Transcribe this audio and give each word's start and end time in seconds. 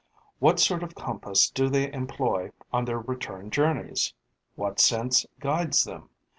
What 0.39 0.59
sort 0.59 0.81
of 0.81 0.95
compass 0.95 1.47
do 1.51 1.69
they 1.69 1.93
employ 1.93 2.53
on 2.73 2.85
their 2.85 2.97
return 2.97 3.51
journeys? 3.51 4.15
What 4.55 4.79
sense 4.79 5.27
guides 5.39 5.83
them? 5.83 6.09